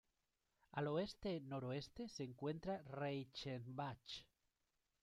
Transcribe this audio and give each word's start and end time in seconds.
Al 0.71 0.87
oeste-noroeste 0.87 2.09
se 2.09 2.23
encuentra 2.23 2.81
Reichenbach. 2.85 4.25